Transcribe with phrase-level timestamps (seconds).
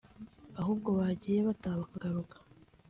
[0.59, 2.35] Ahubwo Abagiye bataha bakagaruka